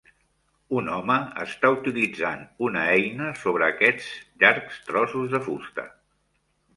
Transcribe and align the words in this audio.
Un 0.79 0.87
home 0.93 1.17
està 1.41 1.69
utilitzant 1.75 2.41
una 2.67 2.85
eina 2.93 3.27
sobre 3.41 3.67
aquestes 3.73 4.07
llargs 4.45 4.81
trossos 4.89 5.29
de 5.35 5.43
fusta. 5.49 5.85